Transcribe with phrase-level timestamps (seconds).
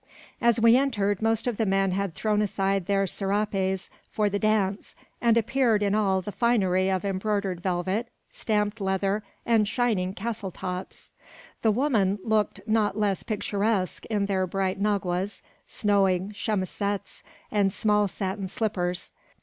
[0.41, 4.95] As we entered, most of the men had thrown aside their serapes for the dance,
[5.21, 11.11] and appeared in all the finery of embroidered velvet, stamped leather, and shining "castletops."
[11.61, 17.21] The women looked not less picturesque in their bright naguas, snowy chemisettes,
[17.51, 19.11] and small satin slippers.